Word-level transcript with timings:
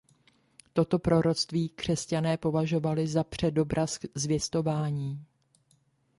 Toto 0.73 0.99
proroctví 0.99 1.69
křesťané 1.69 2.37
považovali 2.37 3.07
za 3.07 3.23
předobraz 3.23 3.99
Zvěstování. 4.15 5.25